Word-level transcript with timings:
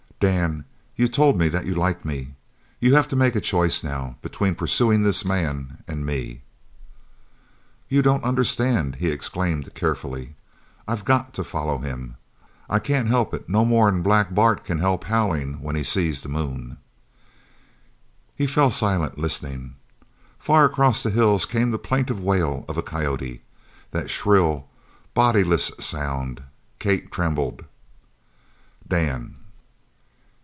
"Dan, 0.21 0.65
you've 0.95 1.09
told 1.11 1.39
me 1.39 1.49
that 1.49 1.65
you 1.65 1.73
like 1.73 2.05
me. 2.05 2.35
You 2.79 2.93
have 2.93 3.07
to 3.07 3.15
make 3.15 3.33
a 3.35 3.41
choice 3.41 3.83
now, 3.83 4.17
between 4.21 4.53
pursuing 4.53 5.01
this 5.01 5.25
man, 5.25 5.83
and 5.87 6.05
me." 6.05 6.43
"You 7.89 8.03
don't 8.03 8.23
understand," 8.23 8.97
he 8.97 9.09
explained 9.09 9.73
carefully. 9.73 10.35
"I 10.87 10.95
got 10.97 11.33
to 11.33 11.43
follow 11.43 11.79
him. 11.79 12.17
I 12.69 12.77
can't 12.77 13.07
help 13.07 13.33
it 13.33 13.49
no 13.49 13.65
more'n 13.65 14.03
Black 14.03 14.31
Bart 14.35 14.63
can 14.63 14.77
help 14.77 15.05
howlin' 15.05 15.59
when 15.59 15.75
he 15.75 15.81
sees 15.81 16.21
the 16.21 16.29
moon." 16.29 16.77
He 18.35 18.45
fell 18.45 18.69
silent, 18.69 19.17
listening. 19.17 19.73
Far 20.37 20.65
across 20.65 21.01
the 21.01 21.09
hills 21.09 21.47
came 21.47 21.71
the 21.71 21.79
plaintive 21.79 22.21
wail 22.21 22.63
of 22.67 22.77
a 22.77 22.83
coyote 22.83 23.41
that 23.89 24.11
shrill 24.11 24.67
bodiless 25.15 25.71
sound. 25.79 26.43
Kate 26.77 27.11
trembled. 27.11 27.65
"Dan!" 28.87 29.37